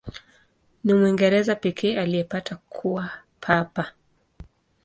Ni 0.83 0.93
Mwingereza 0.93 1.55
pekee 1.55 1.99
aliyepata 1.99 2.55
kuwa 2.69 3.09
Papa. 3.41 3.91